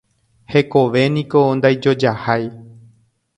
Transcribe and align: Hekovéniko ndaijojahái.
Hekovéniko 0.53 1.43
ndaijojahái. 1.59 2.49